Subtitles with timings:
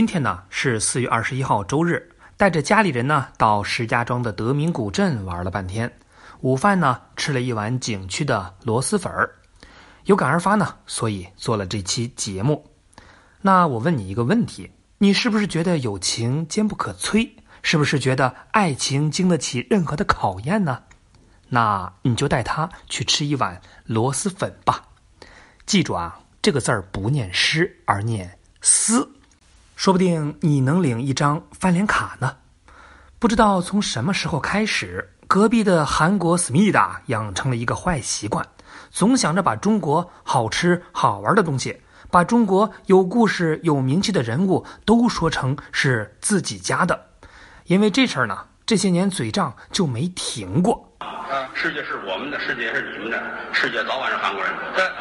[0.00, 5.92] 今天呢是四月二十一号周日，带着家里人呢到石家庄的德明古镇玩了半天。
[6.40, 9.30] 午饭呢吃了一碗景区的螺蛳粉儿，
[10.06, 12.66] 有感而发呢，所以做了这期节目。
[13.42, 17.28] 那我问你一个问题：你是不是觉得友情坚不可摧？
[17.60, 20.82] 是不是觉得爱情经得起任何的考验呢？
[21.50, 24.82] 那你就带他去吃一碗螺蛳粉吧。
[25.66, 29.06] 记住啊，这个字儿不念诗，而念思。
[29.80, 32.36] 说不定你能领一张翻脸卡呢。
[33.18, 38.46] 不知道从什么时候开始，隔壁的韩国思密达养成了一个坏习惯，
[38.90, 41.80] 总想着把中国好吃好玩的东西，
[42.10, 47.06] 把中国有故事有名气的人物都说成是自己家的。
[47.64, 48.36] 因为这事儿呢，
[48.66, 50.94] 这些年嘴仗就没停过。
[50.98, 53.18] 啊，世界是我们的，世界是你们的，
[53.54, 54.92] 世界早晚是韩国人的。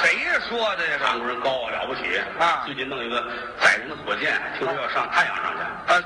[0.00, 0.23] 谁
[0.54, 0.98] 说的呀？
[1.02, 3.20] 韩国人高啊了不起啊最近弄一个
[3.60, 6.00] 载人的火箭，听说要上太阳上去，啊，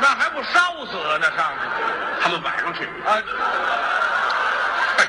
[0.00, 1.30] 那还不烧死那？
[1.36, 1.60] 上去
[2.20, 2.82] 他们晚上去。
[3.06, 3.22] 啊？
[4.98, 5.06] 哎，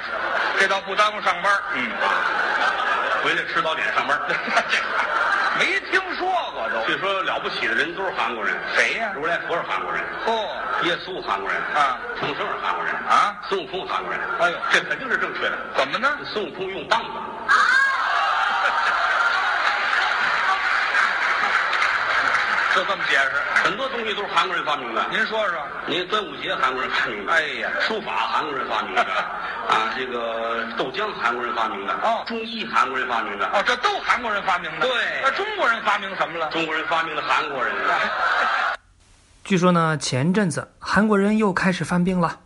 [0.59, 1.51] 这倒不耽误上班。
[1.73, 1.89] 嗯，
[3.23, 4.19] 回来吃早点上班。
[5.57, 6.85] 没听说过都。
[6.85, 10.47] 据说了不起的人都是韩国人，谁呀如来佛是韩国人，哦、
[10.83, 14.21] 耶稣韩国人啊重生是韩国人啊孙悟空韩国人。
[14.39, 15.57] 哎呦这肯定是正确的。
[15.75, 16.17] 怎么呢？
[16.23, 17.09] 孙悟空用棒子，
[22.79, 23.31] 就这么解释。
[23.61, 25.05] 很多东西都是韩国人发明的。
[25.11, 25.59] 您说说。
[25.85, 29.01] 您端午节韩国人发明的，哎呀书法韩国人发明的，
[29.67, 34.87] 啊，这个豆浆韩国人发明的，哦中医韩国人发明的，哦，这都韩国人发明的。
[34.87, 34.91] 对
[35.23, 36.47] 那中国人发明什么了？
[36.51, 37.73] 中国人发明了韩国人。
[39.43, 42.39] 据说呢，前阵子韩国人又开始犯病了。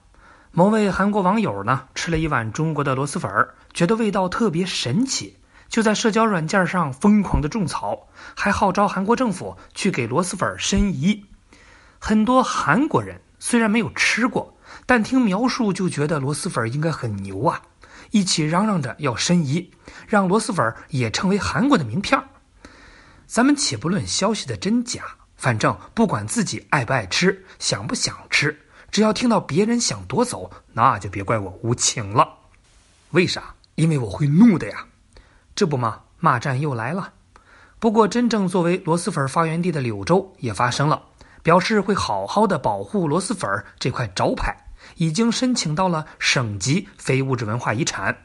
[0.51, 5.38] 某位韩国网友呢，吃了一碗中国的螺蛳粉儿，觉得味道特别神奇，
[5.73, 11.25] 就在社交软件上疯狂的种草，还号召韩国政府去给螺蛳粉申遗。
[11.97, 17.63] 很多韩国人虽然没有吃过，但听描述就觉得螺蛳粉应该很牛啊，
[18.11, 19.72] 一起嚷嚷着要申遗，
[20.07, 22.22] 让螺蛳粉也成为韩国的名片。
[23.25, 25.01] 咱们且不论消息的真假，
[25.38, 28.55] 反正不管自己爱不爱吃，想不想吃，
[28.91, 32.31] 只要听到别人想夺走，那就别怪我无情了。
[33.09, 33.55] 为啥？
[33.73, 34.85] 因为我会怒的呀！
[35.56, 37.14] 这不嘛，骂战又来了。
[37.80, 41.03] 不过，真正作为螺蛳粉发源地的柳州也发声了，
[41.41, 44.56] 表示会好好的保护螺蛳粉这块招牌，
[44.96, 48.16] 已经申请到了省级非物质文化遗产，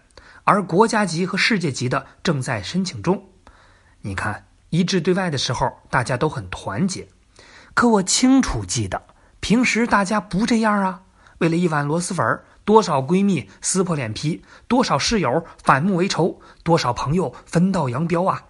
[0.45, 3.23] 而国家级和世界级的正在申请中。
[4.03, 7.09] 你看，一致对外的时候，大家都很团结。
[7.75, 9.03] 可我清楚记得，
[9.41, 11.03] 平时大家不这样啊。
[11.39, 18.45] 为了一碗螺蛳粉，多少闺蜜撕破脸皮，多少室友反目为仇，多少朋友分道扬镳啊！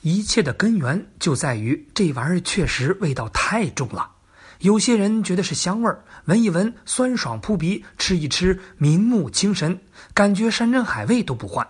[0.00, 4.10] 一切的根源就在于这玩意儿确实味道太重了。
[4.58, 9.78] 有些人觉得是香味儿，闻一闻酸爽扑鼻，吃一吃明目清神，
[10.12, 11.64] 感觉山珍海味都不换。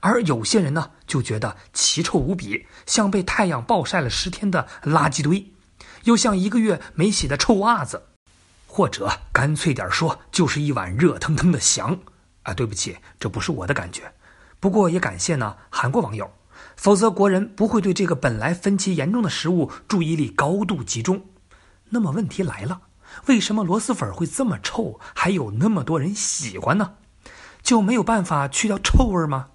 [0.00, 5.52] 而有些人呢，就觉得奇臭无比，像被太阳暴晒了十天的垃圾堆，
[6.04, 8.04] 又像一个月没洗的臭袜子，
[8.72, 11.98] 或者干脆点说，就是一碗热腾腾的翔。
[12.44, 14.12] 啊，对不起，这不是我的感觉。
[14.60, 16.30] 不过也感谢呢韩国网友，
[16.76, 21.26] 否则国人不会对这个本来分歧严重的食物注意力高度集中。
[21.88, 22.82] 那么问题来了，
[23.26, 26.94] 为什么螺蛳粉会这么臭，还有那么多人喜欢呢？
[27.60, 29.48] 就没有办法去掉臭味吗？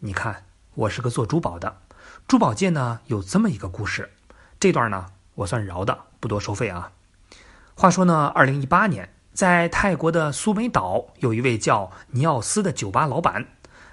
[0.00, 1.82] 你看，我是个做珠宝的，
[2.26, 4.10] 珠宝界呢有这么一个故事，
[4.58, 5.06] 这段呢
[5.36, 6.90] 我算饶的，不多收费啊。
[7.76, 13.44] 话说呢，二零一八年，在泰国的苏梅岛，有一位叫尼奥斯的酒吧老板，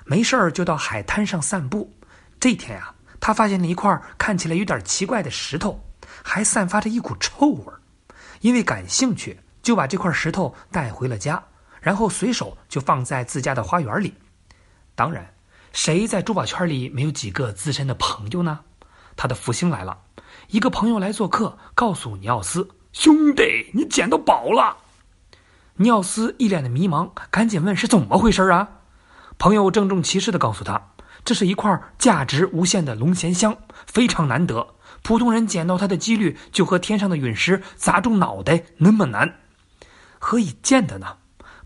[0.06, 1.92] 没事儿就到海滩上散步。
[2.40, 5.84] 这天呀、他发现了一块看起来有点奇怪的石头，
[6.24, 7.82] 还散发着一股臭味儿。
[8.42, 11.44] 因为感兴趣，就把这块石头带回了家，
[11.82, 14.14] 然后随手就放在自家的花园里。
[14.94, 15.34] 当然，
[15.74, 18.60] 谁在珠宝圈里没有几个资深的朋友呢？
[19.16, 19.98] 他的福星来了，
[20.50, 24.78] 一个朋友来做客，告诉尼奥斯：“兄弟，你捡到宝了。”
[25.78, 28.68] 尼奥斯一脸的迷茫，赶紧问是怎么回事啊？
[29.38, 30.90] 朋友郑重其事的告诉他，
[31.26, 33.58] 这是一块价值无限的龙涎香，
[33.88, 39.40] 非常难得，普通人捡到它的几率就和天上的陨石砸中脑袋那么难。
[40.20, 41.18] 何以见得呢？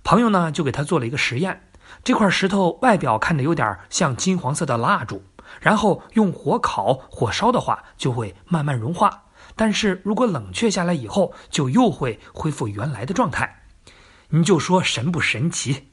[0.03, 1.67] 朋友呢就给他做了一个实验，
[2.03, 5.23] 这块石头外表看着有点像金黄色的蜡烛，
[5.59, 9.24] 然后用火烤、火烧的话就会慢慢融化，
[9.55, 13.63] 但是如果冷却下来以后，就又会恢复原来的状态。
[14.29, 15.87] 你就说神不神奇？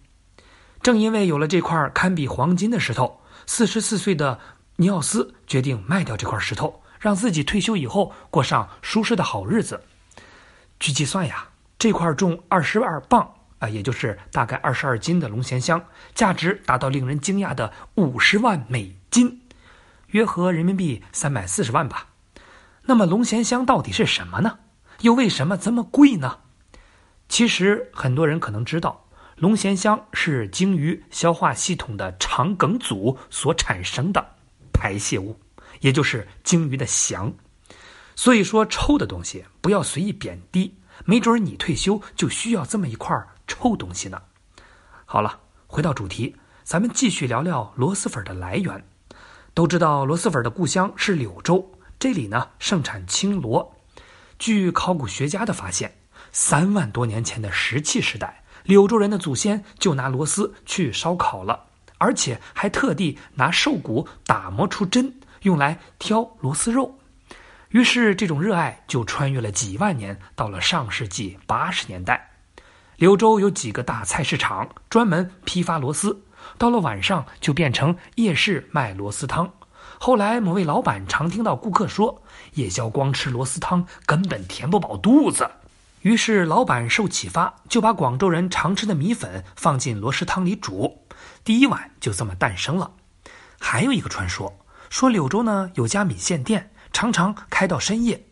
[0.83, 4.41] 正因为有了这块堪比黄金的石头，四十四岁的
[4.77, 9.83] 尼奥斯决定卖掉这块石头，让自己退休以后过上舒适的好日子。
[10.81, 11.47] 据计算呀，
[11.79, 15.85] 这块重二十二磅啊，也就是大概二十二斤的龙涎香，
[16.15, 19.43] 价值达到令人惊讶的五十万美金，
[20.09, 22.09] 约合人民币三百四十万吧。
[22.85, 24.59] 那么龙涎香到底是什么呢？
[25.01, 26.39] 又为什么这么贵呢？
[27.29, 29.07] 其实很多人可能知道，
[29.37, 34.25] 龙涎香是鲸鱼消化系统的肠梗阻所产生的
[34.73, 35.39] 排泄物，
[35.81, 37.33] 也就是鲸鱼的翔。
[38.15, 40.77] 所以说，臭的东西不要随意贬低，
[41.07, 44.21] 没准你退休就需要这么一块臭东西呢。
[45.07, 48.85] 好了，回到主题，咱们继续聊聊螺蛳粉的来源。
[49.55, 51.72] 都知道螺蛳粉的故乡是柳州，
[52.03, 53.77] 这里呢盛产青螺。
[54.37, 55.99] 据考古学家的发现，
[56.33, 61.67] 三万多年前的石器时代，柳州人的祖先就拿螺丝去烧烤了，
[61.99, 66.99] 而且还特地拿兽骨打磨出针，用来挑螺丝肉。
[67.69, 72.33] 于是，这种热爱就穿越了几万年，到了上世纪八十年代，
[72.97, 76.25] 柳州有几个大菜市场专门批发螺丝，
[76.59, 79.53] 到了晚上就变成夜市卖螺丝汤。
[80.05, 85.49] 后来，某位老板常听到顾客说，夜宵光吃螺丝汤根本填不饱肚子，
[86.01, 91.07] 于是老板受启发，就把广州人常吃的米粉放进螺蛳汤里煮，
[91.45, 92.91] 第一碗就这么诞生了。
[93.61, 94.53] 还有一个传说，
[94.91, 96.73] 说柳州呢有家米线店。
[96.93, 98.27] 常常开到深夜，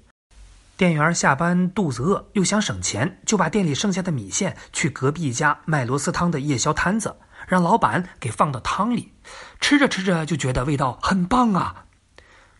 [0.76, 7.14] 店员下班肚子饿又想省钱，就把店里剩下的米线去隔壁一家卖螺丝汤的夜宵摊子，
[7.46, 9.14] 让老板给放到汤里，
[9.60, 11.84] 吃着吃着就觉得味道很棒啊。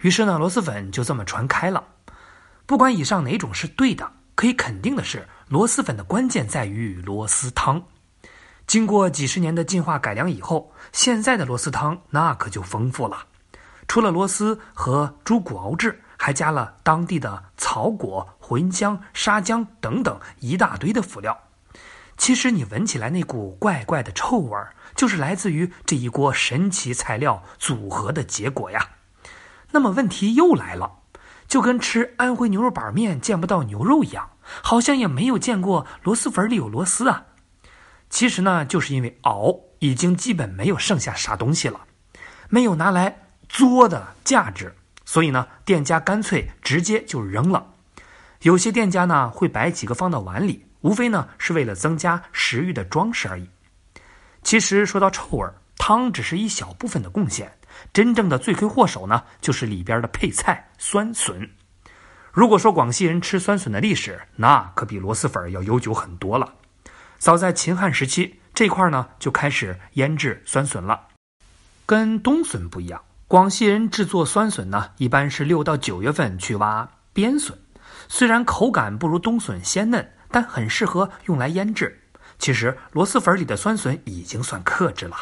[0.01, 1.85] 于是呢，螺蛳粉就这么传开了。
[2.67, 7.83] 不管以上哪种是对的，可以肯定的是，螺蛳粉的关键在于螺蛳汤。
[8.67, 13.27] 经过几十年的进化改良以后，现在的螺蛳汤那可就丰富了。
[13.89, 21.37] 除了螺蛳和猪骨熬制，还加了当地的草果、茴香、沙姜等等一大堆的辅料。
[22.21, 28.91] 其实你闻起来那股怪怪的臭味儿，就是来自于这一锅神奇材料组合的结果呀。
[29.71, 30.99] 那么问题又来了，
[31.49, 37.25] 就跟吃安徽牛肉板面见不到牛肉一样，好像也没有见过螺蛳粉里有螺丝啊。
[38.11, 41.87] 其实呢，就是因为熬已经基本没有剩下啥东西了，
[42.51, 43.29] 没有拿来。
[43.49, 44.77] 作的价值，
[45.07, 47.69] 所以呢，店家干脆直接就扔了。
[48.43, 53.49] 有些店家呢会摆几个放到碗里，无非呢是为了增加食欲的装饰而已。
[54.43, 57.53] 其实说到臭味，汤只是一小部分的贡献，
[57.93, 61.49] 真正的罪魁祸首呢就是里边的配菜酸笋。
[62.33, 66.55] 如果说广西人吃酸笋的历史，那可比螺蛳粉要悠久很多了。
[67.19, 71.09] 早在秦汉时期，这块呢就开始腌制酸笋了，
[71.85, 73.03] 跟冬笋不一样。
[73.27, 77.59] 广西人制作酸笋呢，一般是六到九月份去挖边笋，
[78.09, 82.03] 虽然口感不如冬笋鲜嫩，但很适合用来腌制。
[82.39, 85.17] 其实螺蛳粉里的酸笋已经算克制了，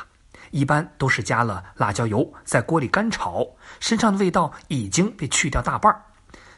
[0.51, 3.45] 一般都是加了辣椒油，在锅里干炒，
[3.81, 6.01] 身上的味道已经被去掉大半儿。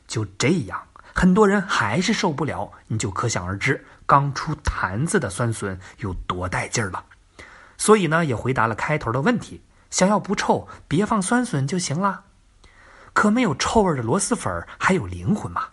[0.06, 0.82] 就这样，
[1.14, 7.04] 很多人还是受不了，你就可想而知，刚出坛子的酸笋有多带劲儿了。
[7.78, 9.62] 所以呢，也回答了开头的问题。
[9.88, 12.24] 想要不臭，别放酸笋就行了。
[13.12, 15.64] 可没有臭味的螺蛳粉还有灵魂吗？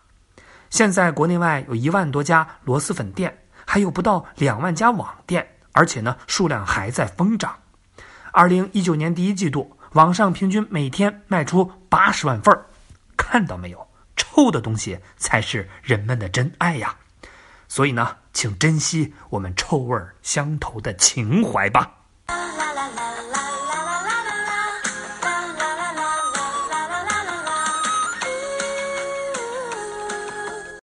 [0.69, 7.55] 现在国内外有一万多家螺蛳粉店，还有不到两万家网店，而且呢数量还在疯涨。
[8.31, 12.65] 二零一九年第一季度，网上平均每天卖出八十万份儿。
[13.15, 13.87] 看到没有？
[14.15, 16.95] 臭的东西才是人们的真爱呀！
[17.67, 21.96] 所以呢，请珍惜我们臭味相投的情怀吧。